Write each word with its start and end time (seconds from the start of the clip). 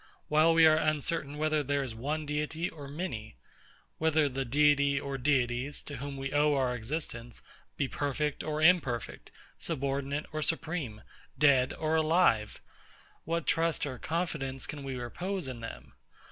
While 0.29 0.55
we 0.55 0.65
are 0.65 0.77
uncertain 0.77 1.37
whether 1.37 1.61
there 1.61 1.83
is 1.83 1.93
one 1.93 2.25
deity 2.25 2.67
or 2.67 2.87
many; 2.87 3.35
whether 3.99 4.27
the 4.27 4.43
deity 4.45 4.99
or 4.99 5.19
deities, 5.19 5.79
to 5.83 5.97
whom 5.97 6.17
we 6.17 6.31
owe 6.33 6.55
our 6.55 6.73
existence, 6.73 7.43
be 7.77 7.87
perfect 7.87 8.43
or 8.43 8.63
imperfect, 8.63 9.29
subordinate 9.59 10.25
or 10.33 10.41
supreme, 10.41 11.03
dead 11.37 11.71
or 11.73 11.93
alive, 11.97 12.61
what 13.25 13.45
trust 13.45 13.85
or 13.85 13.99
confidence 13.99 14.65
can 14.65 14.81
we 14.83 14.95
repose 14.95 15.47
in 15.47 15.59
them? 15.59 15.93